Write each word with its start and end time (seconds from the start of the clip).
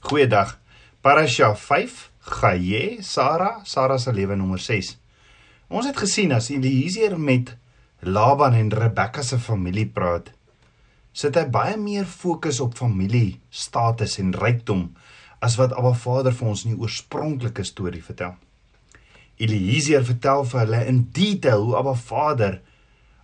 Goeiedag. 0.00 0.56
Parasha 1.02 1.54
5, 1.54 2.10
Gaye, 2.20 3.02
Sara, 3.02 3.60
Sara 3.64 3.98
se 3.98 4.12
lewe 4.12 4.36
nommer 4.36 4.58
6. 4.58 4.94
Ons 5.68 5.86
het 5.90 5.98
gesien 6.00 6.32
as 6.32 6.48
Eliezer 6.50 7.18
met 7.20 7.52
Laban 8.00 8.56
en 8.56 8.72
Rebekka 8.72 9.22
se 9.22 9.36
familie 9.38 9.84
praat, 9.92 10.30
sit 11.12 11.36
hy 11.36 11.44
baie 11.52 11.76
meer 11.76 12.08
fokus 12.08 12.62
op 12.64 12.78
familie, 12.80 13.36
status 13.52 14.16
en 14.22 14.32
rykdom 14.32 14.86
as 15.44 15.58
wat 15.60 15.76
Abba 15.76 15.92
Vader 15.92 16.32
vir 16.32 16.48
ons 16.48 16.64
in 16.64 16.72
die 16.72 16.80
oorspronklike 16.80 17.64
storie 17.68 18.02
vertel. 18.02 18.32
Eliezer 19.36 20.04
vertel 20.08 20.46
vir 20.48 20.64
hulle 20.64 20.84
in 20.88 21.04
detail 21.12 21.68
hoe 21.68 21.76
Abba 21.76 21.94
Vader 22.08 22.62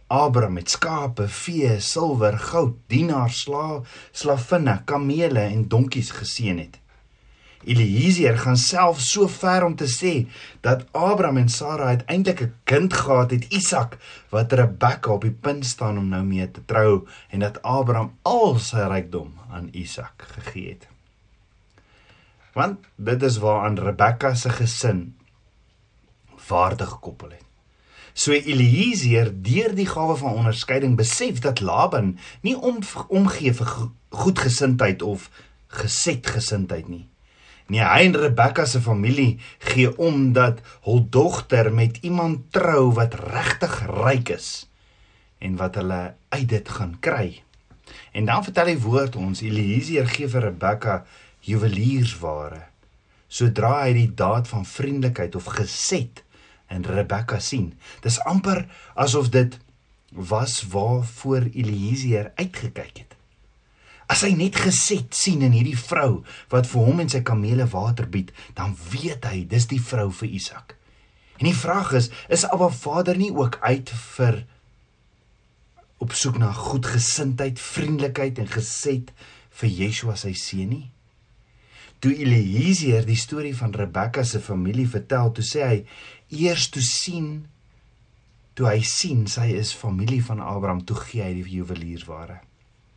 Abraham 0.07 0.53
met 0.53 0.71
skape, 0.71 1.29
vee, 1.29 1.81
silwer, 1.81 2.39
goud, 2.39 2.77
dienaars, 2.87 3.43
sla, 3.43 3.83
slavinne, 4.13 4.81
kamele 4.87 5.41
en 5.41 5.65
donkies 5.69 6.13
geseën 6.15 6.59
het. 6.59 6.79
Eliezer 7.67 8.39
gaan 8.39 8.57
self 8.57 9.01
so 9.03 9.27
ver 9.27 9.65
om 9.67 9.75
te 9.75 9.89
sê 9.91 10.13
dat 10.63 10.85
Abraham 10.95 11.41
en 11.43 11.49
Sara 11.51 11.89
uiteindelik 11.95 12.41
'n 12.41 12.55
kind 12.65 12.93
gehad 12.93 13.31
het, 13.31 13.45
Isak, 13.51 13.99
wat 14.31 14.53
Rebekka 14.53 15.11
op 15.11 15.23
die 15.23 15.35
punt 15.35 15.67
staan 15.67 15.99
om 15.99 16.09
nou 16.09 16.23
mee 16.23 16.51
te 16.51 16.65
trou 16.65 17.09
en 17.31 17.41
dat 17.41 17.63
Abraham 17.63 18.15
al 18.23 18.59
sy 18.59 18.77
rykdom 18.77 19.35
aan 19.51 19.69
Isak 19.73 20.23
gegee 20.35 20.69
het. 20.69 20.89
Want 22.53 22.79
dit 22.97 23.23
is 23.23 23.39
waaraan 23.39 23.79
Rebekka 23.79 24.35
se 24.35 24.51
gesin 24.51 25.17
waarde 26.49 26.87
gekoppel 26.87 27.31
het. 27.31 27.46
So 28.17 28.33
Eliezer 28.33 29.29
deur 29.45 29.75
die 29.77 29.89
gawe 29.89 30.17
van 30.17 30.39
onderskeiding 30.41 30.95
besef 30.97 31.43
dat 31.45 31.61
Laban 31.61 32.15
nie 32.41 32.57
om 32.57 32.81
omgee 33.13 33.53
vir 33.53 33.73
goedgesindheid 34.09 35.03
of 35.05 35.29
geset 35.69 36.25
gesindheid 36.33 36.89
nie. 36.89 37.05
Nee, 37.69 37.83
hy 37.85 38.07
en 38.07 38.17
Rebekka 38.17 38.65
se 38.65 38.81
familie 38.81 39.37
gee 39.69 39.91
om 40.01 40.31
dat 40.33 40.63
hul 40.87 41.03
dogter 41.13 41.69
met 41.75 41.99
iemand 42.07 42.47
trou 42.57 42.95
wat 42.97 43.19
regtig 43.21 43.75
ryk 43.91 44.33
is 44.39 44.51
en 45.43 45.59
wat 45.61 45.77
hulle 45.77 46.15
uit 46.33 46.49
dit 46.49 46.69
gaan 46.79 46.97
kry. 47.05 47.43
En 48.17 48.25
dan 48.33 48.45
vertel 48.47 48.73
die 48.73 48.81
woord 48.81 49.21
ons 49.21 49.45
Eliezer 49.45 50.09
gee 50.09 50.31
vir 50.31 50.49
Rebekka 50.49 51.03
juweliersware. 51.45 52.63
Sodra 53.29 53.83
hy 53.83 53.93
die 53.99 54.13
daad 54.17 54.49
van 54.49 54.65
vriendelikheid 54.65 55.37
of 55.37 55.51
geset 55.59 56.25
en 56.73 56.87
Rebekka 56.87 57.41
sien. 57.41 57.73
Dis 58.03 58.21
amper 58.29 58.65
asof 58.95 59.31
dit 59.35 59.59
was 60.17 60.63
waarvoor 60.73 61.51
Eliezer 61.53 62.33
uitgekyk 62.35 63.03
het. 63.03 63.13
As 64.07 64.23
hy 64.23 64.37
net 64.39 64.59
geset 64.63 65.15
sien 65.19 65.43
in 65.43 65.55
hierdie 65.57 65.79
vrou 65.79 66.23
wat 66.53 66.69
vir 66.71 66.89
hom 66.89 67.03
en 67.03 67.11
sy 67.11 67.25
kamele 67.27 67.67
water 67.73 68.07
bied, 68.07 68.31
dan 68.55 68.77
weet 68.93 69.27
hy 69.27 69.43
dis 69.51 69.67
die 69.71 69.83
vrou 69.83 70.13
vir 70.15 70.31
Isak. 70.39 70.77
En 71.41 71.49
die 71.51 71.57
vraag 71.57 71.93
is, 71.99 72.11
is 72.33 72.47
Abba 72.49 72.71
Vader 72.73 73.19
nie 73.19 73.33
ook 73.35 73.59
uit 73.61 73.91
vir 74.17 74.45
op 76.01 76.13
soek 76.15 76.39
na 76.39 76.53
goedgesindheid, 76.53 77.59
vriendelikheid 77.61 78.39
en 78.39 78.53
geset 78.53 79.11
vir 79.59 79.73
Yeshua 79.73 80.15
sy 80.21 80.33
seun 80.39 80.71
nie? 80.71 80.85
Toe 82.05 82.13
Eliezer 82.13 83.07
die 83.09 83.17
storie 83.19 83.55
van 83.57 83.73
Rebekka 83.75 84.23
se 84.25 84.39
familie 84.45 84.85
vertel, 84.89 85.33
toe 85.33 85.45
sê 85.45 85.65
hy 85.65 85.79
eers 86.31 86.71
toe 86.75 86.83
sien 86.83 87.47
toe 88.57 88.71
hy 88.71 88.81
sien 88.89 89.27
sy 89.29 89.51
is 89.53 89.75
familie 89.77 90.23
van 90.25 90.41
Abraham, 90.41 90.81
toe 90.89 90.97
gee 90.97 91.21
hy 91.21 91.35
die 91.37 91.59
juweliersware. 91.59 92.41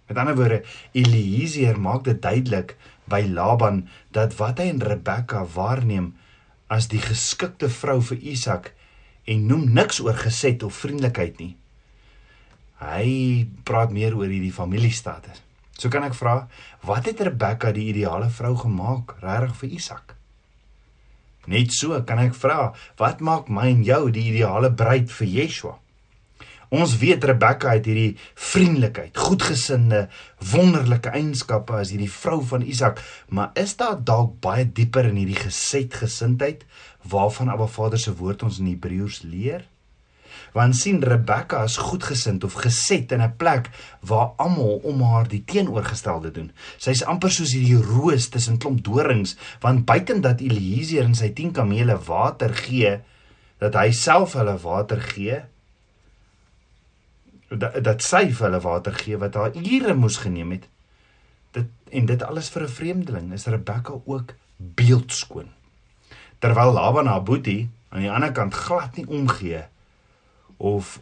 Met 0.08 0.18
ander 0.18 0.38
woorde, 0.40 0.62
Eliezer 0.96 1.78
maak 1.78 2.06
dit 2.08 2.22
duidelik 2.24 2.78
by 3.12 3.26
Laban 3.28 3.84
dat 4.16 4.38
wat 4.40 4.62
hy 4.64 4.70
en 4.72 4.80
Rebekka 4.82 5.44
waarneem 5.54 6.14
as 6.72 6.88
die 6.90 7.02
geskikte 7.04 7.68
vrou 7.70 8.00
vir 8.08 8.24
Isak 8.32 8.72
en 9.30 9.46
noem 9.50 9.68
niks 9.76 10.00
oor 10.02 10.18
geset 10.18 10.64
of 10.64 10.80
vriendelikheid 10.80 11.42
nie. 11.44 11.52
Hy 12.80 13.10
praat 13.68 13.92
meer 13.92 14.16
oor 14.16 14.32
hierdie 14.32 14.56
familiestatus. 14.56 15.44
So 15.76 15.92
kan 15.92 16.08
ek 16.08 16.16
vra, 16.16 16.48
wat 16.88 17.12
het 17.12 17.20
Rebekka 17.28 17.74
die 17.76 17.90
ideale 17.92 18.32
vrou 18.32 18.56
gemaak 18.64 19.18
regtig 19.20 19.60
vir 19.60 19.76
Isak? 19.76 20.16
Net 21.50 21.74
so 21.74 21.98
kan 22.06 22.22
ek 22.22 22.36
vra, 22.38 22.72
wat 23.02 23.22
maak 23.26 23.50
my 23.50 23.70
en 23.74 23.86
jou 23.88 24.04
die 24.14 24.28
ideale 24.30 24.70
bruid 24.70 25.10
vir 25.10 25.32
Yeshua? 25.40 25.78
Ons 26.70 27.00
weet 27.02 27.24
Rebekka 27.26 27.72
het 27.74 27.88
hierdie 27.90 28.20
vriendelikheid, 28.38 29.16
goedgesinde, 29.18 30.04
wonderlike 30.52 31.10
eienskappe 31.18 31.80
as 31.80 31.90
hierdie 31.96 32.12
vrou 32.14 32.44
van 32.52 32.62
Isak, 32.62 33.02
maar 33.34 33.50
is 33.58 33.74
daar 33.80 33.98
dalk 33.98 34.36
baie 34.46 34.68
dieper 34.68 35.10
in 35.10 35.18
hierdie 35.18 35.40
geset 35.40 35.98
gesindheid 36.04 36.68
waarvan 37.10 37.50
Abba 37.50 37.66
Vader 37.66 38.02
se 38.02 38.14
woord 38.22 38.46
ons 38.46 38.62
in 38.62 38.70
Hebreërs 38.70 39.24
leer? 39.26 39.66
Want 40.54 40.76
sien 40.76 41.04
Rebekka 41.04 41.64
is 41.64 41.78
goedgesind 41.78 42.44
of 42.44 42.54
geset 42.64 43.12
in 43.12 43.22
'n 43.22 43.36
plek 43.38 43.70
waar 44.00 44.34
almal 44.38 44.80
om 44.84 45.02
haar 45.02 45.28
die 45.28 45.44
teenoorgestelde 45.46 46.32
doen. 46.32 46.52
Sy's 46.78 47.04
amper 47.04 47.32
soos 47.32 47.54
hierdie 47.54 47.82
roos 47.82 48.30
tussen 48.30 48.58
klomp 48.58 48.84
dorings, 48.84 49.36
want 49.60 49.86
buiten 49.86 50.22
dat 50.22 50.42
Eliezer 50.42 51.04
en 51.04 51.16
sy 51.16 51.30
10 51.30 51.52
kamele 51.52 51.98
water 52.06 52.54
gee, 52.54 53.00
dat 53.58 53.74
hy 53.74 53.92
self 53.92 54.34
hulle 54.34 54.58
water 54.58 55.02
gee, 55.02 55.42
dat, 57.50 57.84
dat 57.84 58.04
sy 58.04 58.30
vir 58.32 58.48
hulle 58.48 58.62
water 58.62 58.94
gee 58.94 59.18
wat 59.18 59.34
haar 59.36 59.56
ure 59.56 59.94
moes 59.94 60.18
geneem 60.18 60.52
het. 60.52 60.68
Dit 61.52 61.68
en 61.90 62.06
dit 62.06 62.24
alles 62.24 62.50
vir 62.50 62.64
'n 62.64 62.68
vreemdeling 62.68 63.34
is 63.34 63.46
Rebekka 63.46 63.94
ook 64.06 64.34
beeldskoon. 64.58 65.50
Terwyl 66.40 66.74
Laban 66.74 67.08
haar 67.08 67.24
boetie 67.24 67.70
aan 67.90 68.02
die 68.02 68.12
ander 68.12 68.32
kant 68.32 68.54
glad 68.54 68.96
nie 68.96 69.08
omgee 69.08 69.66
of 70.60 71.00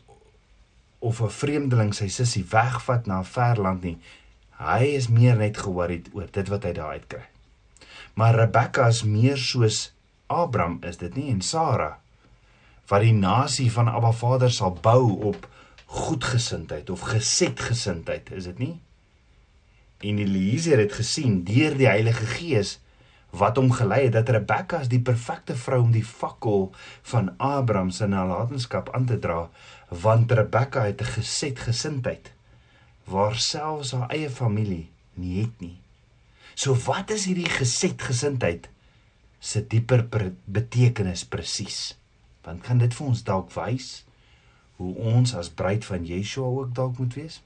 of 0.99 1.21
'n 1.21 1.29
vreemdeling 1.29 1.93
sy 1.93 2.07
sussie 2.07 2.45
wegvat 2.49 3.05
na 3.05 3.19
'n 3.19 3.25
ver 3.25 3.61
land 3.61 3.83
nie. 3.83 3.97
Hy 4.57 4.83
is 4.97 5.07
meer 5.07 5.35
net 5.35 5.57
ge-worried 5.57 6.09
oor 6.13 6.27
dit 6.31 6.47
wat 6.47 6.63
hy 6.63 6.73
daar 6.73 6.97
uitkry. 6.97 7.25
Maar 8.13 8.35
Rebekka 8.35 8.87
is 8.87 9.03
meer 9.03 9.37
soos 9.37 9.91
Abraham 10.27 10.79
is 10.83 10.97
dit 10.97 11.15
nie 11.15 11.29
en 11.29 11.41
Sara 11.41 11.99
wat 12.87 13.03
die 13.03 13.13
nasie 13.13 13.71
van 13.71 13.89
Abba 13.91 14.11
Vader 14.15 14.51
sal 14.51 14.77
bou 14.81 15.19
op 15.27 15.47
goedgesindheid 15.85 16.89
of 16.89 17.03
geset 17.11 17.59
gesindheid, 17.59 18.31
is 18.31 18.47
dit 18.47 18.59
nie? 18.59 18.75
En 19.99 20.19
Eliezer 20.19 20.79
het 20.79 20.93
gesien 20.93 21.43
deur 21.43 21.75
die 21.77 21.87
Heilige 21.87 22.25
Gees 22.25 22.77
wat 23.37 23.57
hom 23.59 23.71
gelei 23.71 24.03
het 24.05 24.15
dat 24.15 24.29
Rebekka 24.33 24.81
as 24.83 24.91
die 24.91 25.01
perfekte 25.03 25.55
vrou 25.55 25.81
om 25.83 25.91
die 25.91 26.05
fakkel 26.05 26.71
van 27.11 27.33
Abraham 27.37 27.91
se 27.91 28.07
nalatenskap 28.07 28.89
aan 28.95 29.05
te 29.05 29.19
dra, 29.19 29.49
want 29.89 30.31
Rebekka 30.31 30.85
het 30.87 31.01
'n 31.01 31.13
geset 31.17 31.59
gesindheid 31.59 32.31
waar 33.05 33.35
selfs 33.35 33.91
haar 33.91 34.09
eie 34.09 34.29
familie 34.29 34.89
nie 35.13 35.41
het 35.41 35.61
nie. 35.61 35.77
So 36.55 36.73
wat 36.73 37.09
is 37.09 37.25
hierdie 37.25 37.49
geset 37.49 38.01
gesindheid 38.01 38.69
se 39.39 39.61
dieper 39.67 40.07
betekenis 40.45 41.25
presies? 41.25 41.97
Want 42.43 42.63
kan 42.63 42.77
dit 42.77 42.93
vir 42.93 43.07
ons 43.07 43.23
dalk 43.23 43.51
wys 43.55 44.03
hoe 44.77 44.95
ons 44.95 45.33
as 45.35 45.49
bruid 45.49 45.85
van 45.85 46.05
Yeshua 46.05 46.45
ook 46.45 46.75
dalk 46.75 46.97
moet 46.97 47.13
wees? 47.13 47.41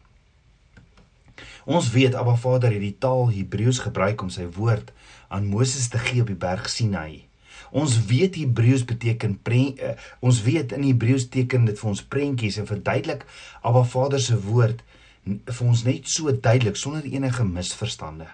Ons 1.66 1.92
weet 1.96 2.16
Abba 2.16 2.36
Vader 2.36 2.74
het 2.74 2.84
die 2.84 2.96
taal 3.00 3.30
Hebreëus 3.32 3.82
gebruik 3.86 4.22
om 4.22 4.30
sy 4.34 4.48
woord 4.58 4.92
aan 5.30 5.50
Moses 5.52 5.90
te 5.92 6.02
gee 6.02 6.24
op 6.24 6.32
die 6.32 6.40
berg 6.40 6.70
Sinai. 6.70 7.26
Ons 7.72 7.96
weet 8.10 8.36
Hebreëus 8.36 8.84
beteken 8.88 9.38
pre, 9.46 9.62
uh, 9.80 9.94
ons 10.20 10.42
weet 10.44 10.74
in 10.76 10.84
Hebreëus 10.84 11.30
teken 11.32 11.70
dit 11.70 11.80
vir 11.80 11.92
ons 11.94 12.04
prentjies 12.04 12.60
en 12.60 12.68
verduidelik 12.68 13.24
Abba 13.62 13.86
Vader 13.88 14.20
se 14.20 14.36
woord 14.44 14.84
vir 15.24 15.66
ons 15.68 15.84
net 15.86 16.10
so 16.10 16.32
duidelik 16.34 16.80
sonder 16.80 17.06
enige 17.06 17.46
misverstande. 17.46 18.28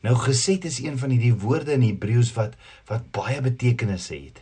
Nou 0.00 0.14
geset 0.16 0.64
is 0.64 0.80
een 0.80 0.96
van 0.98 1.12
hierdie 1.12 1.34
woorde 1.42 1.76
in 1.76 1.84
Hebreëus 1.84 2.32
wat 2.38 2.56
wat 2.88 3.10
baie 3.14 3.40
betekenisse 3.44 4.16
het. 4.16 4.40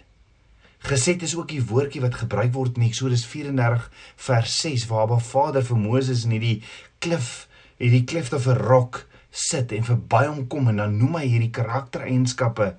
Geset 0.86 1.22
is 1.26 1.34
ook 1.34 1.50
die 1.50 1.64
woordjie 1.66 2.00
wat 2.04 2.20
gebruik 2.20 2.52
word 2.54 2.78
in 2.78 2.86
Eksodus 2.86 3.26
34 3.26 3.88
vers 4.28 4.58
6 4.62 4.86
waar 4.86 5.08
Abba 5.08 5.18
Vader 5.18 5.66
vir 5.66 5.80
Moses 5.82 6.22
in 6.24 6.36
hierdie 6.36 6.60
klif 7.02 7.47
hierdie 7.78 8.22
of 8.34 8.46
'n 8.46 8.58
rok 8.58 9.06
sit 9.30 9.72
en 9.72 9.84
verby 9.84 10.24
hom 10.26 10.46
kom 10.46 10.68
en 10.68 10.76
dan 10.76 10.96
noem 10.98 11.20
hy 11.20 11.26
hierdie 11.26 11.54
karaktereienskappe 11.54 12.76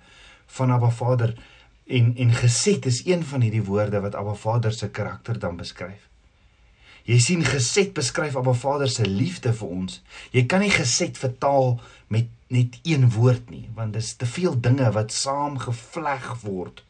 van 0.57 0.71
Abba 0.71 0.89
Vader 0.89 1.35
en 1.87 2.13
en 2.17 2.33
geset 2.33 2.85
is 2.85 3.05
een 3.05 3.23
van 3.23 3.41
hierdie 3.41 3.63
woorde 3.63 4.01
wat 4.01 4.15
Abba 4.15 4.33
Vader 4.33 4.73
se 4.73 4.89
karakter 4.89 5.39
dan 5.39 5.57
beskryf. 5.57 6.07
Jy 7.09 7.17
sien 7.19 7.45
geset 7.45 7.93
beskryf 7.93 8.35
Abba 8.37 8.53
Vader 8.53 8.89
se 8.89 9.07
liefde 9.07 9.53
vir 9.53 9.67
ons. 9.67 10.01
Jy 10.31 10.45
kan 10.45 10.61
nie 10.61 10.73
geset 10.73 11.17
vertaal 11.17 11.79
met 12.07 12.27
net 12.49 12.79
een 12.83 13.07
woord 13.13 13.49
nie, 13.49 13.69
want 13.77 13.93
dit 13.93 14.03
is 14.03 14.15
te 14.17 14.25
veel 14.25 14.59
dinge 14.59 14.91
wat 14.91 15.13
saamgevleg 15.13 16.29
word 16.41 16.83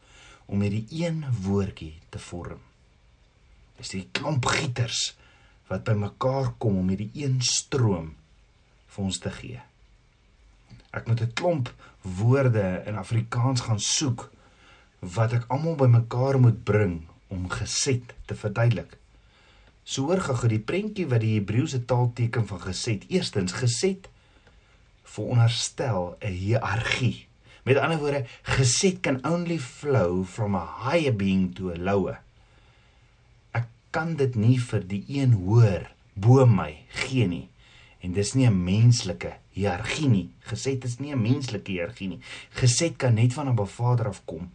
om 0.50 0.60
hierdie 0.64 0.86
een 1.04 1.24
woordjie 1.44 1.94
te 2.10 2.18
vorm. 2.18 2.60
Dis 3.78 3.92
die 3.94 4.06
klomp 4.12 4.48
gieters 4.50 5.14
wat 5.70 5.86
bymekaar 5.86 6.52
kom 6.58 6.80
om 6.80 6.88
hierdie 6.90 7.12
een 7.14 7.38
stroom 7.46 8.14
vir 8.90 9.04
ons 9.04 9.18
te 9.22 9.30
gee. 9.30 9.60
Ek 10.90 11.06
moet 11.06 11.22
'n 11.22 11.34
klomp 11.38 11.70
woorde 12.02 12.82
in 12.86 12.98
Afrikaans 12.98 13.60
gaan 13.60 13.78
soek 13.78 14.30
wat 15.00 15.32
ek 15.32 15.46
almal 15.48 15.76
bymekaar 15.76 16.40
moet 16.40 16.64
bring 16.64 17.06
om 17.28 17.48
geset 17.48 18.12
te 18.26 18.34
verduidelik. 18.34 18.98
So 19.84 20.06
hoor 20.06 20.20
gou 20.20 20.48
die 20.48 20.62
prentjie 20.62 21.06
wat 21.06 21.20
die 21.20 21.38
Hebreëse 21.38 21.84
taal 21.84 22.10
teken 22.14 22.46
van 22.46 22.60
geset. 22.60 23.06
Eerstens 23.08 23.52
geset 23.52 24.08
veronderstel 25.04 26.16
'n 26.20 26.32
hiërargie. 26.32 27.26
Met 27.64 27.76
ander 27.76 27.98
woorde, 27.98 28.24
geset 28.42 29.00
kan 29.00 29.24
only 29.24 29.58
flow 29.58 30.24
from 30.24 30.54
a 30.54 30.66
higher 30.90 31.16
being 31.16 31.54
to 31.54 31.70
a 31.70 31.76
lower. 31.76 32.20
Kan 33.90 34.16
dit 34.16 34.34
nie 34.34 34.58
vir 34.58 34.84
die 34.86 35.04
een 35.08 35.32
hoër 35.32 35.90
bo 36.14 36.46
my 36.46 36.84
gee 36.88 37.26
nie. 37.26 37.48
En 38.00 38.12
dis 38.12 38.34
nie 38.34 38.46
'n 38.46 38.64
menslike 38.64 39.36
hiërargie 39.52 40.08
nie. 40.08 40.30
Geset 40.40 40.84
is 40.84 40.98
nie 40.98 41.12
'n 41.12 41.22
menslike 41.22 41.70
hiërargie 41.70 42.08
nie. 42.08 42.20
Geset 42.50 42.96
kan 42.96 43.14
net 43.14 43.32
van 43.32 43.48
'n 43.48 43.66
Vader 43.66 44.08
af 44.08 44.24
kom 44.24 44.50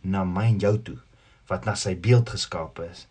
na 0.00 0.24
my 0.24 0.44
en 0.44 0.58
jou 0.58 0.78
toe 0.82 0.98
wat 1.50 1.64
na 1.64 1.74
sy 1.74 1.94
beeld 1.94 2.30
geskape 2.30 2.88
is. 2.90 3.06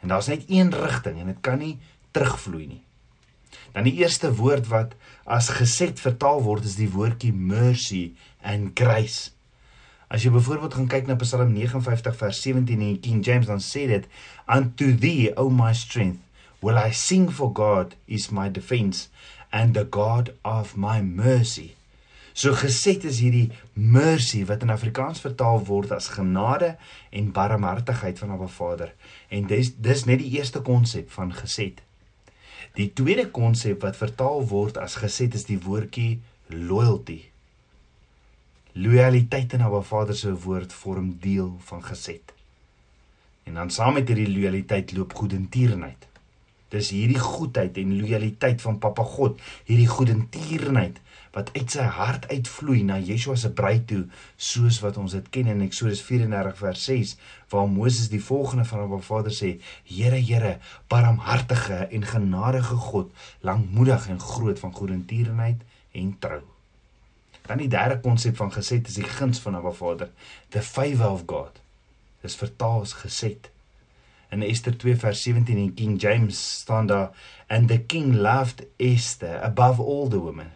En 0.00 0.08
daar's 0.08 0.28
net 0.28 0.44
een 0.48 0.70
rigting 0.74 1.20
en 1.20 1.26
dit 1.26 1.40
kan 1.40 1.58
nie 1.58 1.78
terugvloei 2.10 2.66
nie. 2.66 2.82
Dan 3.72 3.84
die 3.88 3.96
eerste 4.02 4.34
woord 4.34 4.68
wat 4.68 4.94
as 5.24 5.48
geset 5.48 6.00
vertaal 6.00 6.42
word 6.42 6.64
is 6.64 6.76
die 6.76 6.90
woordjie 6.92 7.32
mercy 7.32 8.12
and 8.42 8.70
grace. 8.78 9.30
As 10.08 10.24
jy 10.24 10.30
byvoorbeeld 10.32 10.74
gaan 10.74 10.88
kyk 10.88 11.06
na 11.06 11.18
Psalm 11.20 11.52
59 11.52 12.16
vers 12.16 12.42
17 12.42 12.80
in 12.80 13.00
King 13.00 13.24
James 13.24 13.46
dan 13.46 13.60
sê 13.60 13.84
dit 13.90 14.06
unto 14.48 14.88
thee 14.96 15.34
o 15.36 15.50
my 15.52 15.74
strength 15.76 16.24
will 16.64 16.78
I 16.80 16.92
sing 16.96 17.28
for 17.30 17.52
God 17.52 17.94
is 18.06 18.30
my 18.32 18.48
defense 18.48 19.08
and 19.52 19.74
the 19.74 19.84
God 19.84 20.32
of 20.44 20.76
my 20.76 21.02
mercy. 21.02 21.74
So 22.32 22.54
geset 22.54 23.04
is 23.04 23.18
hierdie 23.20 23.50
mercy 23.74 24.44
wat 24.46 24.62
in 24.62 24.70
Afrikaans 24.70 25.20
vertaal 25.20 25.64
word 25.66 25.92
as 25.92 26.10
genade 26.14 26.76
en 27.10 27.32
barmhartigheid 27.34 28.18
van 28.18 28.32
'n 28.32 28.48
Vader. 28.48 28.94
En 29.28 29.46
dis 29.46 29.74
dis 29.76 30.04
net 30.04 30.18
die 30.18 30.38
eerste 30.38 30.60
konsep 30.60 31.10
van 31.10 31.34
geset. 31.34 31.82
Die 32.74 32.92
tweede 32.92 33.30
konsep 33.30 33.82
wat 33.82 33.96
vertaal 33.96 34.46
word 34.46 34.78
as 34.78 34.94
geset 34.94 35.34
is 35.34 35.44
die 35.44 35.58
woordjie 35.58 36.20
loyalty. 36.46 37.24
Loyaliteit 38.72 39.52
in 39.52 39.62
'n 39.62 39.82
Vader 39.82 40.16
se 40.16 40.34
woord 40.34 40.72
vorm 40.72 41.16
deel 41.20 41.56
van 41.58 41.84
geset. 41.84 42.32
En 43.42 43.54
dan 43.54 43.70
saam 43.70 43.92
met 43.92 44.08
hierdie 44.08 44.34
loyaliteit 44.34 44.92
loop 44.92 45.14
goedentierenheid. 45.14 46.06
Dis 46.68 46.90
hierdie 46.90 47.18
goedheid 47.18 47.76
en 47.76 48.00
loyaliteit 48.00 48.60
van 48.60 48.78
Papa 48.78 49.02
God, 49.02 49.40
hierdie 49.64 49.88
goedentierenheid 49.88 51.00
wat 51.32 51.52
uit 51.54 51.70
sy 51.70 51.86
hart 51.96 52.26
uitvloei 52.32 52.82
na 52.88 52.98
Yeshua 52.98 53.36
se 53.36 53.50
bruid 53.52 53.86
toe, 53.88 54.02
soos 54.36 54.80
wat 54.84 54.96
ons 55.00 55.14
dit 55.16 55.30
ken 55.32 55.48
in 55.52 55.64
Eksodus 55.64 56.02
34 56.02 56.58
vers 56.58 56.84
6, 56.90 57.14
waar 57.52 57.68
Moses 57.70 58.10
die 58.12 58.22
volgende 58.24 58.66
van 58.68 58.84
Abba 58.84 59.00
Vader 59.04 59.34
sê: 59.34 59.54
Here, 59.88 60.20
Here, 60.30 60.58
barmhartige 60.88 61.86
en 61.86 62.04
genadige 62.12 62.76
God, 62.90 63.12
lankmoedig 63.40 64.08
en 64.08 64.20
groot 64.20 64.58
van 64.58 64.74
goedertierenheid 64.74 65.64
en 65.92 66.16
trou. 66.18 66.42
Dan 67.48 67.62
die 67.62 67.68
derde 67.72 68.00
konsep 68.04 68.36
van 68.36 68.52
geset 68.52 68.88
is 68.90 68.98
die 69.00 69.08
guns 69.08 69.38
van 69.40 69.56
Abba 69.56 69.72
Vader, 69.72 70.10
the 70.52 70.62
favor 70.62 71.08
of 71.08 71.24
God. 71.26 71.60
Dis 72.20 72.36
vertaal 72.36 72.82
as 72.84 72.92
geset. 73.00 73.48
In 74.28 74.42
Ester 74.44 74.74
2 74.76 74.96
vers 75.00 75.22
17 75.22 75.56
in 75.56 75.74
King 75.74 75.96
James 76.00 76.60
staan 76.60 76.86
daar 76.86 77.10
and 77.48 77.68
the 77.68 77.78
king 77.80 78.14
loved 78.14 78.66
Esther 78.76 79.40
above 79.42 79.80
all 79.80 80.08
the 80.08 80.20
women 80.20 80.52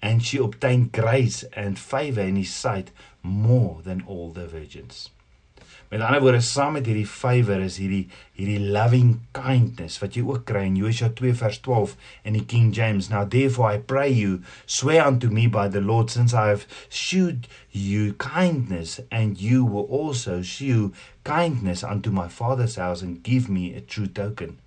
and 0.00 0.24
she 0.24 0.38
obtained 0.38 0.92
grace 0.92 1.42
and 1.52 1.78
favor 1.78 2.22
in 2.22 2.36
his 2.36 2.54
sight 2.54 2.92
more 3.20 3.82
than 3.82 4.04
all 4.06 4.32
the 4.32 4.46
virgins. 4.46 5.10
Met 5.90 6.00
ander 6.06 6.20
woorde, 6.22 6.40
saam 6.40 6.76
met 6.78 6.86
hierdie 6.86 7.08
favor 7.10 7.58
is 7.64 7.80
hierdie 7.82 8.04
hierdie 8.38 8.68
loving 8.74 9.08
kindness 9.34 9.96
wat 9.98 10.14
jy 10.14 10.20
ook 10.22 10.44
kry 10.46 10.60
in 10.68 10.76
Josua 10.78 11.08
2 11.18 11.32
vers 11.40 11.58
12 11.64 11.96
in 12.30 12.36
die 12.38 12.44
King 12.52 12.68
James. 12.76 13.08
Now 13.10 13.24
therefore 13.26 13.72
I 13.74 13.80
pray 13.82 14.12
you, 14.14 14.36
swear 14.70 15.02
unto 15.08 15.32
me 15.34 15.48
by 15.50 15.66
the 15.66 15.82
Lord 15.82 16.14
since 16.14 16.30
I 16.30 16.46
have 16.52 16.68
shewed 16.86 17.50
you 17.74 18.14
kindness 18.22 19.00
and 19.10 19.42
you 19.42 19.64
will 19.66 19.90
also 19.90 20.38
shew 20.46 20.92
kindness 21.26 21.82
unto 21.82 22.14
my 22.14 22.28
father's 22.28 22.78
house 22.78 23.02
and 23.02 23.24
give 23.26 23.50
me 23.50 23.74
a 23.74 23.82
true 23.82 24.06
token. 24.06 24.60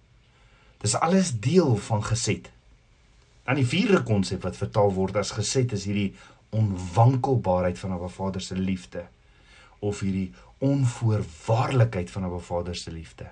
Dis 0.83 0.99
alles 0.99 1.31
deel 1.39 1.77
van 1.87 2.03
geset. 2.03 2.51
Dan 3.47 3.63
die 3.63 3.67
vierde 3.67 4.03
konsep 4.03 4.43
wat 4.43 4.59
vertaal 4.59 4.91
word 4.91 5.23
as 5.23 5.31
geset 5.39 5.71
is 5.71 5.87
hierdie 5.87 6.11
onwankelbaarheid 6.51 7.79
van 7.79 7.95
'n 7.95 8.11
Vader 8.11 8.43
se 8.43 8.59
liefde 8.59 9.07
of 9.83 9.99
hierdie 10.03 10.31
onvoorwaardelikheid 10.63 12.11
van 12.11 12.25
'n 12.25 12.39
Vader 12.39 12.75
se 12.75 12.91
liefde. 12.91 13.31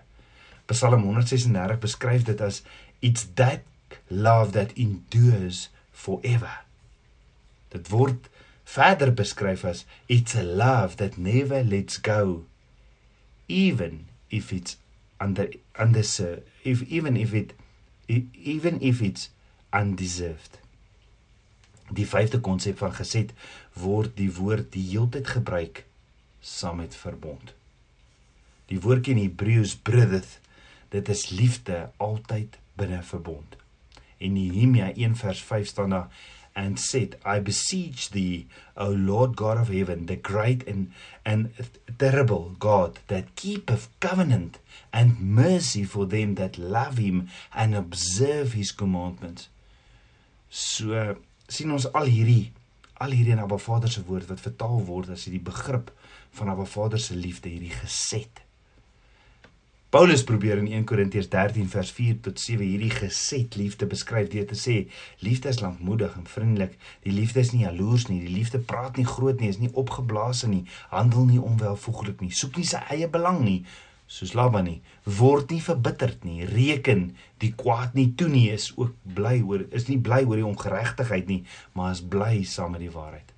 Psalm 0.66 1.04
136 1.04 1.80
beskryf 1.80 2.24
dit 2.24 2.42
as 2.42 2.64
it's 3.00 3.28
that 3.34 3.62
love 4.08 4.52
that 4.52 4.74
endures 4.74 5.70
forever. 5.92 6.64
Dit 7.68 7.90
word 7.90 8.30
verder 8.64 9.14
beskryf 9.14 9.64
as 9.64 9.86
it's 10.06 10.36
a 10.36 10.44
love 10.44 10.96
that 10.96 11.18
never 11.18 11.64
lets 11.64 12.02
go 12.02 12.46
even 13.48 14.08
if 14.28 14.52
it's 14.52 14.78
under 15.20 15.50
under 15.76 16.04
if 16.64 16.82
even 16.82 17.18
if 17.18 17.34
it 17.34 17.54
even 18.34 18.82
if 18.82 19.02
it's 19.02 19.30
undeserved. 19.70 20.60
Die 21.92 22.08
vyfde 22.08 22.40
konsep 22.40 22.78
van 22.78 22.94
geset 22.96 23.32
word 23.74 24.16
die 24.16 24.32
woord 24.32 24.72
die 24.72 24.88
heeltyd 24.94 25.28
gebruik 25.28 25.84
saam 26.42 26.82
met 26.82 26.98
verbond. 26.98 27.54
Die 28.68 28.80
woordjie 28.82 29.16
in 29.16 29.24
Hebreëus 29.24 29.78
brideth, 29.78 30.40
dit 30.92 31.10
is 31.10 31.30
liefde 31.30 31.90
altyd 32.02 32.58
binne 32.80 33.02
verbond. 33.06 33.56
In 34.18 34.36
Nehemia 34.38 34.92
1 34.94 35.16
vers 35.22 35.42
5 35.48 35.68
staan 35.68 35.96
daar 35.96 36.10
and 36.54 36.80
said 36.80 37.16
I 37.26 37.40
beseech 37.40 38.10
thee 38.10 38.48
O 38.76 38.90
Lord 38.90 39.36
God 39.36 39.58
of 39.58 39.70
heaven 39.70 40.06
the 40.06 40.16
great 40.16 40.68
and 40.68 40.92
and 41.24 41.54
terrible 41.98 42.56
God 42.60 43.00
that 43.08 43.36
keepeth 43.36 43.88
covenant 44.00 44.60
and 44.92 45.20
mercy 45.20 45.84
for 45.84 46.06
them 46.06 46.36
that 46.36 46.58
love 46.58 46.98
him 46.98 47.30
and 47.54 47.76
observe 47.76 48.54
his 48.54 48.72
commandments 48.72 49.48
So 50.50 51.16
sien 51.48 51.72
ons 51.72 51.88
al 51.96 52.12
hierdie 52.12 52.52
al 53.02 53.16
hierdie 53.16 53.34
in 53.34 53.42
Abba 53.42 53.58
Vader 53.58 53.90
se 53.90 54.04
woord 54.06 54.30
wat 54.30 54.44
vertaal 54.44 54.86
word 54.86 55.10
as 55.10 55.26
hierdie 55.26 55.42
begrip 55.42 55.90
van 56.38 56.54
Abba 56.54 56.68
Vader 56.70 57.02
se 57.02 57.18
liefde 57.18 57.50
hierdie 57.50 57.74
geset. 57.74 58.44
Paulus 59.92 60.22
probeer 60.24 60.62
in 60.62 60.70
1 60.72 60.86
Korintiërs 60.88 61.28
13 61.34 61.66
vers 61.68 61.90
4 61.92 62.20
tot 62.28 62.40
7 62.40 62.64
hierdie 62.64 62.94
geset 62.94 63.58
liefde 63.60 63.90
beskryf 63.92 64.30
deur 64.32 64.46
te 64.48 64.56
sê 64.56 64.76
liefde 65.20 65.52
is 65.52 65.60
lankmoedig 65.60 66.14
en 66.16 66.30
vriendelik. 66.32 66.78
Die 67.04 67.12
liefde 67.12 67.42
is 67.44 67.52
nie 67.52 67.66
jaloers 67.66 68.06
nie, 68.08 68.22
die 68.24 68.32
liefde 68.32 68.62
praat 68.72 68.96
nie 69.02 69.08
groot 69.10 69.42
nie, 69.42 69.50
is 69.52 69.60
nie 69.60 69.74
opgeblaas 69.74 70.46
nie, 70.48 70.64
handel 70.94 71.28
nie 71.28 71.42
onwelvoeglik 71.44 72.24
nie, 72.24 72.32
soek 72.32 72.62
nie 72.62 72.70
sy 72.70 72.80
eie 72.96 73.10
belang 73.12 73.42
nie, 73.44 73.60
soos 74.12 74.34
Laban 74.36 74.66
nie, 74.68 74.80
word 75.08 75.54
nie 75.54 75.62
verbitterd 75.64 76.26
nie, 76.28 76.44
reken 76.48 77.06
die 77.40 77.54
kwaad 77.56 77.94
nie 77.96 78.10
toe 78.20 78.28
nie, 78.32 78.50
is 78.52 78.72
ook 78.76 78.98
bly 79.16 79.38
oor 79.40 79.64
is 79.72 79.88
nie 79.88 80.00
bly 80.04 80.26
oor 80.26 80.42
die 80.42 80.48
ongeregtigheid 80.48 81.30
nie, 81.32 81.44
maar 81.78 81.94
is 81.96 82.04
bly 82.04 82.42
saam 82.48 82.76
met 82.76 82.84
die 82.84 82.92
waarheid. 82.92 83.32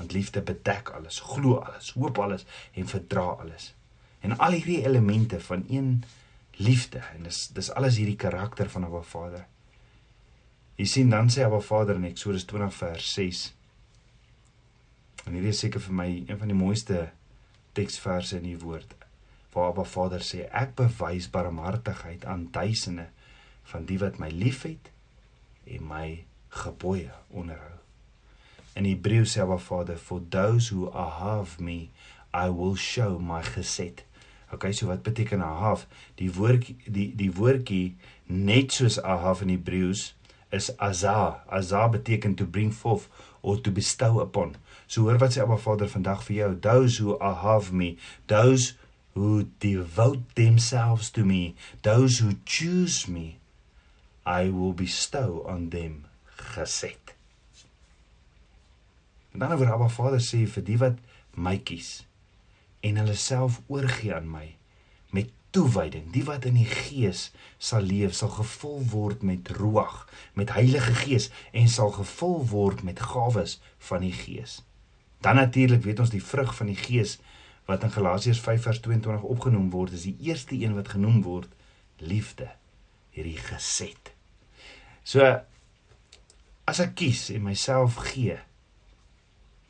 Want 0.00 0.16
liefde 0.16 0.42
bedek 0.42 0.90
alles, 0.96 1.20
glo 1.22 1.60
alles, 1.62 1.92
hoop 1.94 2.18
alles 2.18 2.46
en 2.74 2.90
verdra 2.90 3.28
alles. 3.44 3.70
En 4.26 4.34
al 4.38 4.58
hierdie 4.58 4.82
elemente 4.82 5.38
van 5.46 5.62
een 5.70 5.92
liefde 6.58 7.04
en 7.14 7.28
dis 7.28 7.46
dis 7.56 7.70
alles 7.78 8.00
hierdie 8.00 8.18
karakter 8.18 8.68
van 8.68 8.84
'n 8.84 9.02
Vader. 9.14 9.46
Jy 10.76 10.84
sien 10.84 11.10
dan 11.10 11.30
sê 11.30 11.44
Abba 11.44 11.60
Vader 11.60 11.94
in 11.94 12.04
Eksodus 12.04 12.44
20 12.44 12.74
vers 12.74 13.12
6. 13.14 13.54
En 15.26 15.32
hierdie 15.32 15.50
is 15.50 15.58
seker 15.58 15.80
vir 15.80 15.94
my 15.94 16.24
een 16.26 16.38
van 16.38 16.48
die 16.48 16.56
mooiste 16.56 17.10
teksverse 17.72 18.36
in 18.36 18.42
die 18.42 18.58
woord 18.58 18.99
waar 19.52 19.72
Abba 19.72 19.84
Vader 19.84 20.22
sê 20.22 20.46
ek 20.54 20.76
bewys 20.78 21.30
barmhartigheid 21.30 22.24
aan 22.24 22.48
duisende 22.54 23.08
van 23.72 23.86
die 23.88 23.98
wat 23.98 24.18
my 24.22 24.30
liefhet 24.30 24.90
en 25.66 25.86
my 25.86 26.06
gebooie 26.62 27.10
onderhou. 27.30 27.78
In 28.78 28.86
Hebreë 28.86 29.26
sê 29.26 29.42
Abba 29.42 29.58
Vader 29.58 29.98
for 29.98 30.22
those 30.30 30.70
who 30.70 30.90
have 30.94 31.58
me 31.62 31.90
I 32.32 32.48
will 32.48 32.76
show 32.76 33.18
my 33.18 33.42
geset. 33.42 34.04
Okay, 34.54 34.72
so 34.72 34.86
wat 34.86 35.02
beteken 35.02 35.42
ahaf? 35.42 35.86
Die 36.18 36.30
woord 36.34 36.70
die 36.86 37.10
die 37.14 37.30
woordjie 37.34 37.96
net 38.26 38.74
soos 38.74 38.98
ahaf 39.02 39.42
in 39.42 39.52
Hebreëus 39.54 40.12
is 40.54 40.70
azah. 40.78 41.42
Azah 41.46 41.90
beteken 41.90 42.34
to 42.38 42.46
bring 42.46 42.72
forth 42.74 43.08
or 43.42 43.60
to 43.60 43.70
bestow 43.70 44.20
upon. 44.20 44.56
So 44.86 45.06
hoor 45.06 45.18
wat 45.22 45.34
sê 45.34 45.42
Abba 45.42 45.58
Vader 45.58 45.90
vandag 45.90 46.22
vir 46.26 46.36
jou, 46.36 46.52
those 46.62 46.98
who 46.98 47.18
have 47.18 47.70
me, 47.74 47.96
those 48.26 48.74
who 49.20 49.44
devote 49.58 50.34
themselves 50.34 51.10
to 51.10 51.24
me, 51.24 51.54
those 51.82 52.18
who 52.20 52.32
choose 52.46 53.06
me, 53.06 53.36
I 54.24 54.48
will 54.48 54.72
bestow 54.72 55.44
on 55.46 55.68
them 55.68 56.06
geset. 56.54 57.14
Met 59.32 59.42
ander 59.42 59.58
woorde, 59.58 59.74
Abba 59.74 59.88
Vader 59.88 60.22
sê 60.24 60.46
vir 60.48 60.64
die 60.64 60.78
wat 60.80 60.96
my 61.36 61.58
kies 61.60 61.90
en 62.80 62.96
hulle 62.96 63.16
self 63.20 63.60
oorgee 63.68 64.14
aan 64.16 64.30
my 64.32 64.46
met 65.12 65.28
toewyding, 65.52 66.08
die 66.14 66.24
wat 66.24 66.48
in 66.48 66.56
die 66.56 66.70
Gees 66.70 67.26
sal 67.58 67.84
leef, 67.84 68.16
sal 68.16 68.32
gevul 68.38 68.80
word 68.88 69.26
met 69.26 69.52
Ruach, 69.58 70.06
met 70.32 70.54
Heilige 70.56 70.96
Gees 71.02 71.28
en 71.52 71.68
sal 71.68 71.92
gevul 71.98 72.40
word 72.54 72.80
met 72.88 73.04
gawes 73.12 73.58
van 73.90 74.00
die 74.06 74.16
Gees. 74.16 74.62
Dan 75.20 75.36
natuurlik 75.36 75.84
weet 75.84 76.00
ons 76.00 76.14
die 76.14 76.24
vrug 76.24 76.56
van 76.56 76.72
die 76.72 76.80
Gees 76.80 77.18
wat 77.70 77.84
in 77.86 77.92
Galasiërs 77.94 78.40
5 78.42 78.66
vers 78.66 78.80
22 78.84 79.22
opgenoem 79.22 79.70
word, 79.70 79.94
is 79.96 80.08
die 80.08 80.16
eerste 80.28 80.58
een 80.58 80.74
wat 80.74 80.92
genoem 80.94 81.22
word 81.22 81.48
liefde, 82.02 82.48
hierdie 83.14 83.38
geset. 83.38 84.12
So 85.06 85.24
as 86.70 86.80
ek 86.82 86.96
kies 87.00 87.28
en 87.34 87.46
myself 87.46 87.98
gee 88.10 88.38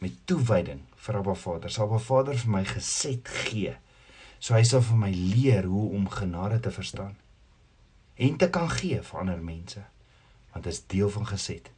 met 0.00 0.16
toewyding 0.28 0.83
vir 1.04 1.21
Abba 1.21 1.37
Vader, 1.37 1.73
sal 1.73 1.88
Abba 1.88 2.00
Vader 2.02 2.38
vir 2.40 2.52
my 2.52 2.64
geset 2.69 3.28
gee. 3.47 3.75
So 4.40 4.57
hy 4.57 4.64
sal 4.64 4.85
vir 4.85 5.00
my 5.00 5.11
leer 5.12 5.69
hoe 5.69 5.90
om 5.97 6.09
genade 6.12 6.61
te 6.64 6.73
verstaan 6.73 7.16
en 8.21 8.37
te 8.37 8.50
kan 8.52 8.69
gee 8.69 8.99
vir 9.00 9.21
ander 9.21 9.38
mense, 9.40 9.80
want 10.52 10.66
dit 10.66 10.75
is 10.75 10.83
deel 10.92 11.09
van 11.14 11.25
geset. 11.30 11.71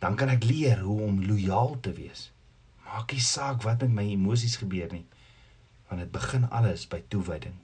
Dan 0.00 0.16
kan 0.16 0.32
ek 0.32 0.46
leer 0.48 0.80
hoe 0.80 1.02
om 1.04 1.18
lojaal 1.20 1.74
te 1.84 1.92
wees. 1.92 2.30
Maak 2.86 3.12
nie 3.12 3.20
saak 3.20 3.66
wat 3.66 3.84
met 3.84 3.92
my 3.98 4.06
emosies 4.14 4.56
gebeur 4.62 4.88
nie, 4.94 5.04
want 5.90 6.00
dit 6.00 6.12
begin 6.14 6.48
alles 6.48 6.86
by 6.88 7.02
toewyding. 7.12 7.58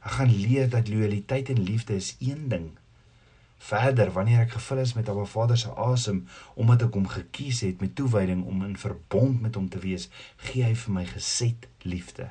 Ek 0.00 0.16
gaan 0.16 0.30
leer 0.30 0.70
dat 0.70 0.88
lojaliteit 0.88 1.50
en 1.50 1.66
liefde 1.66 1.98
is 1.98 2.14
een 2.22 2.46
ding 2.48 2.70
Verder, 3.58 4.12
wanneer 4.14 4.44
ek 4.44 4.54
gevul 4.54 4.78
is 4.78 4.94
met 4.94 5.08
Abba 5.10 5.24
Vader 5.26 5.58
se 5.58 5.72
asem 5.74 6.22
omdat 6.54 6.84
ek 6.86 6.94
hom 6.94 7.08
gekies 7.10 7.64
het 7.66 7.82
met 7.82 7.96
toewyding 7.98 8.44
om 8.46 8.62
in 8.64 8.76
verbond 8.78 9.40
met 9.42 9.58
hom 9.58 9.66
te 9.68 9.80
wees, 9.82 10.06
gee 10.46 10.62
hy 10.62 10.74
vir 10.78 10.94
my 10.94 11.04
geset 11.08 11.66
liefde. 11.82 12.30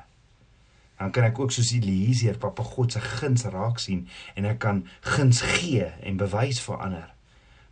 Dan 0.98 1.12
kan 1.14 1.28
ek 1.28 1.38
ook 1.38 1.52
soos 1.54 1.74
Eliezer 1.76 2.40
Papa 2.40 2.64
God 2.64 2.96
se 2.96 3.02
guns 3.04 3.44
raak 3.52 3.78
sien 3.78 4.06
en 4.34 4.48
ek 4.48 4.58
kan 4.64 4.82
guns 5.04 5.44
gee 5.44 5.84
en 5.84 6.18
bewys 6.18 6.62
vir 6.64 6.80
ander. 6.88 7.06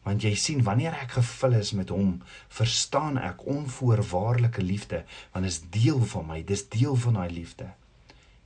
Want 0.06 0.22
jy 0.22 0.32
sien 0.38 0.62
wanneer 0.62 0.94
ek 0.94 1.16
gevul 1.18 1.58
is 1.58 1.75
met 1.75 1.90
hom, 1.90 2.20
verstaan 2.54 3.18
ek 3.18 3.42
onvoorwaardelike 3.50 4.62
liefde, 4.62 5.02
want 5.34 5.50
is 5.50 5.60
deel 5.75 5.98
van 6.14 6.28
my, 6.30 6.40
dis 6.46 6.62
deel 6.70 6.94
van 7.04 7.18
daai 7.18 7.30
liefde. 7.34 7.72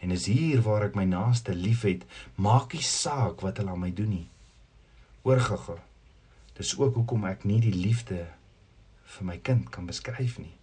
En 0.00 0.10
is 0.16 0.24
hier 0.32 0.64
waar 0.64 0.88
ek 0.88 0.96
my 0.96 1.04
naaste 1.04 1.52
liefhet, 1.52 2.08
maak 2.40 2.72
nie 2.72 2.84
saak 2.84 3.44
wat 3.44 3.60
hulle 3.60 3.76
aan 3.76 3.84
my 3.84 3.92
doen 3.92 4.14
nie 4.16 4.28
oorgegaan. 5.22 5.80
Dis 6.56 6.78
ook 6.78 6.94
hoekom 6.94 7.24
ek 7.28 7.44
nie 7.48 7.60
die 7.62 7.74
liefde 7.74 8.24
vir 9.16 9.26
my 9.26 9.36
kind 9.44 9.70
kan 9.74 9.88
beskryf 9.88 10.38
nie. 10.40 10.54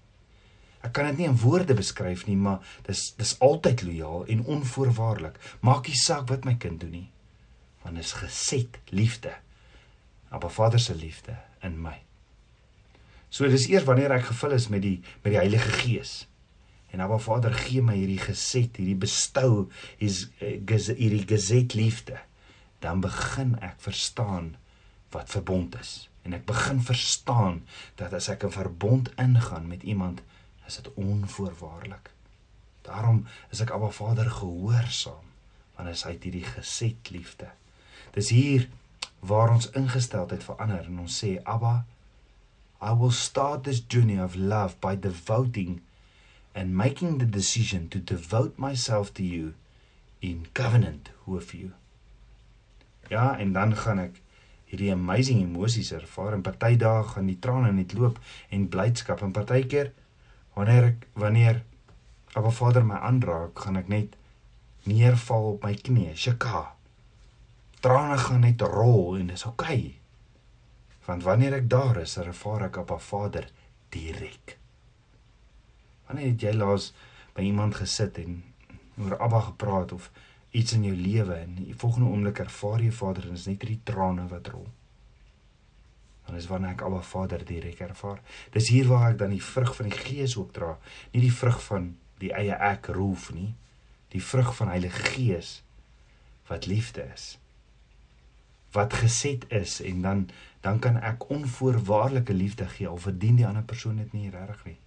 Ek 0.86 0.94
kan 0.96 1.10
dit 1.10 1.22
nie 1.22 1.28
in 1.30 1.40
woorde 1.42 1.76
beskryf 1.78 2.26
nie, 2.28 2.38
maar 2.38 2.62
dis 2.88 3.10
dis 3.18 3.36
altyd 3.44 3.84
lojaal 3.84 4.28
en 4.34 4.46
onvoorwaardelik. 4.58 5.40
Maak 5.66 5.90
nie 5.90 6.00
saak 6.00 6.28
wat 6.32 6.46
my 6.46 6.56
kind 6.62 6.80
doen 6.82 6.94
nie. 6.94 7.10
Want 7.84 8.00
is 8.02 8.14
geset 8.18 8.78
liefde. 8.94 9.34
Abba 10.30 10.50
Vader 10.50 10.80
se 10.80 10.96
liefde 10.96 11.38
in 11.64 11.82
my. 11.82 11.96
So 13.30 13.48
dis 13.48 13.68
eers 13.70 13.86
wanneer 13.88 14.12
ek 14.12 14.30
gevul 14.32 14.56
is 14.58 14.68
met 14.72 14.82
die 14.82 15.00
met 15.24 15.34
die 15.34 15.40
Heilige 15.40 15.72
Gees. 15.82 16.28
En 16.92 17.04
Abba 17.04 17.18
Vader 17.20 17.54
gee 17.54 17.82
my 17.84 17.96
hierdie 17.98 18.22
geset, 18.22 18.80
hierdie 18.80 18.96
bestou, 18.96 19.68
hierdie 20.00 21.26
geset 21.28 21.76
liefde 21.76 22.22
dan 22.80 23.02
begin 23.02 23.56
ek 23.66 23.80
verstaan 23.82 24.54
wat 25.14 25.32
verbond 25.34 25.76
is 25.80 26.08
en 26.28 26.36
ek 26.38 26.46
begin 26.46 26.82
verstaan 26.84 27.62
dat 28.00 28.14
as 28.14 28.28
ek 28.30 28.44
'n 28.44 28.52
verbond 28.52 29.10
ingaan 29.18 29.68
met 29.68 29.84
iemand 29.84 30.22
is 30.68 30.76
dit 30.76 30.94
onvoorwaardelik. 30.94 32.12
Daarom 32.84 33.26
is 33.50 33.62
ek 33.62 33.72
Abba 33.72 33.90
Vader 33.90 34.30
gehoorsaam 34.30 35.26
want 35.76 36.04
hy 36.04 36.18
hierdie 36.22 36.44
geset 36.44 37.10
liefde. 37.10 37.48
Dis 38.14 38.30
hier 38.30 38.70
waar 39.30 39.54
ons 39.54 39.70
ingesteldheid 39.82 40.44
verander 40.44 40.88
en 40.88 41.00
ons 41.06 41.20
sê 41.24 41.38
Abba 41.44 41.76
I 42.80 42.94
will 42.94 43.12
start 43.12 43.64
this 43.64 43.82
journey 43.94 44.20
of 44.22 44.36
love 44.36 44.80
by 44.80 44.96
devoting 44.96 45.82
and 46.54 46.76
making 46.76 47.18
the 47.18 47.26
decision 47.26 47.90
to 47.90 48.00
devote 48.00 48.58
myself 48.58 49.14
to 49.14 49.24
you 49.24 49.54
in 50.22 50.46
covenant 50.54 51.10
with 51.26 51.54
you. 51.54 51.72
Ja, 53.10 53.38
en 53.38 53.54
dan 53.54 53.76
gaan 53.76 54.00
ek 54.04 54.22
hierdie 54.68 54.92
amazing 54.92 55.42
emosies 55.42 55.94
ervaar 55.96 56.36
en 56.36 56.44
party 56.46 56.76
dae 56.78 57.04
gaan 57.14 57.30
die 57.32 57.40
trane 57.40 57.72
net 57.74 57.96
loop 57.98 58.20
en 58.54 58.68
blydskap 58.70 59.24
en 59.26 59.34
partykeer 59.34 59.94
wanneer 60.58 60.92
ek 60.92 61.08
wanneer 61.16 61.64
Abba 62.38 62.52
Vader 62.54 62.84
my 62.86 63.00
aanraak, 63.02 63.58
gaan 63.58 63.80
ek 63.80 63.88
net 63.90 64.18
neerval 64.86 65.54
op 65.56 65.64
my 65.66 65.74
knieë, 65.74 66.14
shaka. 66.14 66.77
Trane 67.80 68.18
gaan 68.18 68.42
net 68.42 68.62
rol 68.62 69.18
en 69.20 69.28
dis 69.30 69.46
oukei. 69.46 69.80
Okay. 69.80 69.96
Want 71.08 71.24
wanneer 71.24 71.54
ek 71.62 71.70
daar 71.72 72.02
is, 72.02 72.18
ervaar 72.20 72.66
ek 72.68 72.82
Abba 72.82 72.98
Vader 73.00 73.46
direk. 73.96 74.58
Wanneer 76.08 76.34
het 76.34 76.44
jy 76.44 76.52
laas 76.56 76.90
by 77.38 77.46
iemand 77.48 77.78
gesit 77.80 78.20
en 78.20 78.42
oor 79.00 79.16
Abba 79.24 79.40
gepraat 79.52 79.94
of 79.96 80.10
iets 80.52 80.76
in 80.76 80.84
jou 80.88 80.96
lewe 80.98 81.38
en 81.38 81.56
die 81.62 81.76
volgende 81.78 82.10
oomblik 82.10 82.42
ervaar 82.44 82.84
jy 82.84 82.92
Vader 82.92 83.30
en 83.30 83.38
dit 83.38 83.40
is 83.40 83.48
net 83.48 83.64
hierdie 83.64 83.86
trane 83.88 84.28
wat 84.34 84.52
rol. 84.52 84.68
Dan 86.28 86.36
is 86.36 86.50
wanneer 86.52 86.76
ek 86.76 86.84
Abba 86.90 87.00
Vader 87.08 87.48
direk 87.48 87.80
ervaar. 87.88 88.20
Dis 88.52 88.68
hier 88.74 88.92
waar 88.92 89.14
ek 89.14 89.22
dan 89.24 89.32
die 89.32 89.44
vrug 89.44 89.72
van 89.80 89.88
die 89.88 90.02
Gees 90.02 90.36
ook 90.36 90.52
dra, 90.58 90.74
nie 91.14 91.24
die 91.24 91.34
vrug 91.40 91.62
van 91.70 91.94
die 92.20 92.34
eie 92.36 92.58
ek 92.74 92.92
roef 92.98 93.30
nie, 93.32 93.54
die 94.12 94.24
vrug 94.24 94.52
van 94.60 94.76
Heilige 94.76 95.14
Gees 95.14 95.62
wat 96.52 96.68
liefde 96.68 97.08
is. 97.14 97.38
Wat 98.72 98.94
geset 98.94 99.46
is 99.52 99.82
en 99.82 100.02
dan 100.02 100.30
dan 100.62 100.80
kan 100.80 100.98
ek 101.00 101.30
onvoorwaardelike 101.30 102.34
liefde 102.34 102.68
gee 102.68 102.88
al 102.88 102.98
verdien 102.98 103.36
die 103.36 103.46
ander 103.48 103.64
persoon 103.64 104.02
dit 104.02 104.14
nie 104.14 104.30
regtig 104.30 104.64
nie. 104.66 104.78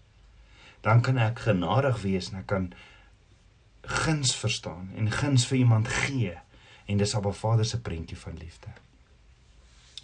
Dan 0.81 1.01
kan 1.01 1.17
ek 1.19 1.39
genadig 1.47 2.03
wees 2.03 2.31
en 2.31 2.41
ek 2.43 2.47
kan 2.53 2.73
guns 3.81 4.35
verstaan 4.37 4.91
en 4.97 5.11
guns 5.11 5.47
vir 5.49 5.63
iemand 5.63 5.89
gee 5.89 6.35
en 6.87 6.99
dis 7.01 7.15
Abba 7.15 7.33
Vader 7.33 7.65
se 7.65 7.81
prentjie 7.81 8.19
van 8.19 8.37
liefde. 8.37 8.75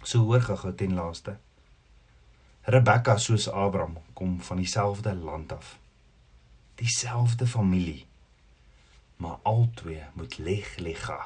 So 0.03 0.23
hoor 0.23 0.41
gou 0.41 0.73
ten 0.73 0.95
laaste. 0.95 1.37
Rebekka 2.67 3.17
soos 3.17 3.49
Abraham 3.49 3.97
kom 4.13 4.39
van 4.41 4.57
dieselfde 4.57 5.13
land 5.15 5.51
af. 5.51 5.77
Dieselfde 6.75 7.47
familie. 7.47 8.05
Maar 9.17 9.39
albei 9.43 10.03
moet 10.13 10.37
leg 10.37 10.77
lega. 10.77 11.19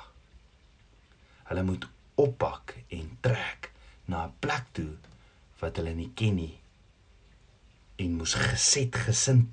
Hulle 1.43 1.63
moet 1.63 1.88
oppak 2.15 2.75
en 2.89 3.18
trek 3.22 3.72
na 4.06 4.25
'n 4.25 4.34
plek 4.39 4.65
toe 4.72 4.98
wat 5.60 5.75
hulle 5.75 5.94
nie 5.94 6.12
ken 6.15 6.36
nie 6.36 6.60
en 7.96 8.18
moes 8.18 8.34
geset 8.34 8.96
gesind 8.96 9.48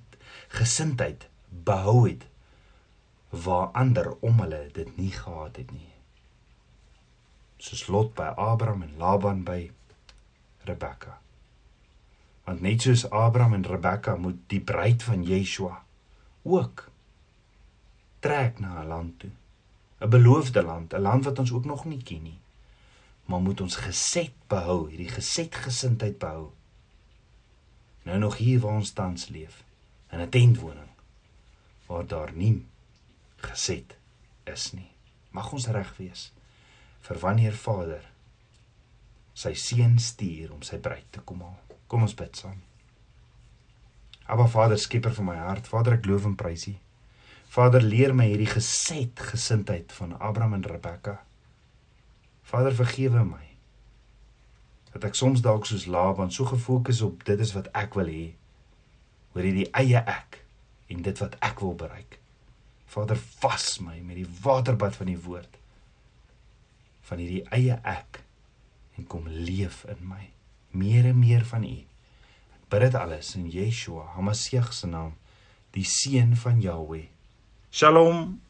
gesindheid 0.49 1.29
behou 1.49 2.09
het 2.09 2.25
waar 3.31 3.69
ander 3.77 4.15
om 4.21 4.41
hulle 4.41 4.69
dit 4.73 4.97
nie 4.97 5.11
gehad 5.13 5.57
het 5.57 5.71
nie. 5.71 5.93
Soos 7.59 7.87
Lot 7.87 8.15
by 8.15 8.33
Abraham 8.37 8.83
en 8.83 8.97
Laban 8.97 9.43
by 9.45 9.71
Rebekka. 10.65 11.19
Want 12.45 12.61
net 12.65 12.87
soos 12.87 13.05
Abraham 13.11 13.59
en 13.59 13.67
Rebekka 13.67 14.17
moet 14.17 14.41
die 14.47 14.61
bruid 14.61 15.03
van 15.03 15.25
Yeshua 15.27 15.83
ook 16.43 16.89
trek 18.25 18.59
na 18.59 18.81
'n 18.83 18.89
land 18.89 19.19
toe. 19.19 19.31
'n 20.01 20.09
Beloofde 20.09 20.63
land, 20.63 20.95
'n 20.95 21.01
land 21.01 21.25
wat 21.25 21.39
ons 21.39 21.53
ook 21.53 21.65
nog 21.65 21.85
nie 21.85 22.03
ken 22.03 22.23
nie. 22.23 22.39
Maar 23.29 23.45
moet 23.45 23.61
ons 23.61 23.77
geset 23.77 24.35
behou, 24.49 24.89
hierdie 24.89 25.11
geset 25.13 25.55
gesindheid 25.69 26.17
behou. 26.19 26.51
Nou 28.09 28.19
nog 28.19 28.39
hier 28.41 28.63
waar 28.65 28.81
ons 28.81 28.95
tans 28.97 29.29
leef, 29.29 29.63
in 30.11 30.21
'n 30.21 30.31
tentwoning 30.33 30.89
waar 31.89 32.07
daar 32.07 32.33
nie 32.33 32.67
geset 33.37 33.97
is 34.45 34.73
nie. 34.73 34.91
Mag 35.31 35.53
ons 35.53 35.67
reg 35.73 35.97
wees 35.97 36.33
vir 37.01 37.19
wanneer 37.23 37.57
Vader 37.57 38.05
sy 39.39 39.55
seun 39.55 39.99
stuur 40.03 40.53
om 40.53 40.63
sy 40.67 40.81
bruid 40.83 41.07
te 41.15 41.21
kom 41.21 41.41
haal. 41.41 41.57
Kom 41.89 42.03
ons 42.03 42.17
bid 42.19 42.37
saam. 42.37 42.59
Aba 44.29 44.45
Vader, 44.47 44.77
skieper 44.77 45.15
van 45.17 45.25
my 45.31 45.37
hart, 45.41 45.71
Vader, 45.71 45.97
ek 45.97 46.07
loof 46.07 46.27
en 46.29 46.35
prys 46.37 46.67
U. 46.69 46.75
Vader, 47.49 47.81
leer 47.81 48.13
my 48.13 48.27
hierdie 48.29 48.51
geset 48.51 49.23
gesindheid 49.31 49.93
van 49.97 50.19
Abraham 50.19 50.59
en 50.59 50.67
Rebekka. 50.69 51.15
Vader, 52.49 52.75
vergewe 52.75 53.25
my 53.29 53.45
dat 54.95 55.05
ek 55.11 55.19
soms 55.19 55.43
dalk 55.45 55.67
soos 55.69 55.85
Laban 55.87 56.33
so 56.33 56.49
gefokus 56.49 57.03
op 57.05 57.21
dit 57.29 57.41
is 57.45 57.53
wat 57.55 57.69
ek 57.77 57.95
wil 57.99 58.09
hê 58.09 58.25
oor 59.37 59.45
hierdie 59.45 59.69
eie 59.77 60.01
ek 60.01 60.41
en 60.89 61.05
dit 61.05 61.21
wat 61.21 61.37
ek 61.45 61.61
wil 61.61 61.77
bereik. 61.79 62.17
Vader, 62.89 63.21
vas 63.43 63.67
my 63.85 63.99
met 64.01 64.17
die 64.17 64.31
waterbad 64.43 64.97
van 64.97 65.13
die 65.13 65.21
woord 65.21 65.59
van 67.09 67.21
hierdie 67.23 67.45
eie 67.55 67.77
ek 67.89 68.23
en 68.99 69.07
kom 69.09 69.29
leef 69.29 69.85
in 69.89 70.01
my. 70.09 70.25
Meer 70.77 71.07
en 71.13 71.21
meer 71.21 71.45
van 71.49 71.65
U. 71.65 71.77
Bid 72.69 72.85
dit 72.85 72.97
alles 72.99 73.31
in 73.39 73.47
Yeshua, 73.49 74.11
Hamasieg 74.17 74.73
se 74.77 74.91
naam, 74.91 75.15
die 75.73 75.87
seun 75.89 76.35
van 76.37 76.61
Jahweh. 76.61 77.07
Shalom. 77.73 78.41